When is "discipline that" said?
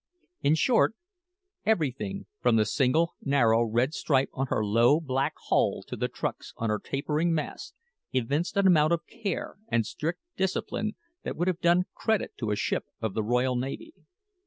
10.35-11.35